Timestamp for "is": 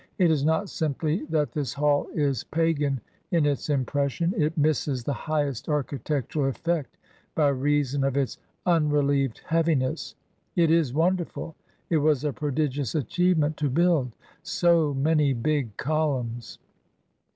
0.31-0.43, 2.15-2.43, 10.71-10.91